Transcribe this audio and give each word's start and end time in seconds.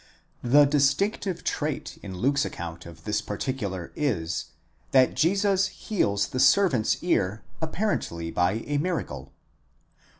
The 0.41 0.65
distinctive 0.65 1.43
trait 1.43 1.99
in 2.01 2.17
Luke's 2.17 2.43
account 2.43 2.87
of 2.87 3.03
this 3.03 3.21
particular 3.21 3.91
is, 3.95 4.45
that 4.93 5.13
Jesus 5.13 5.67
heals 5.67 6.29
the 6.29 6.39
servant's 6.39 7.03
ear, 7.03 7.43
apparently 7.61 8.31
by 8.31 8.63
a 8.65 8.79
miracle. 8.79 9.31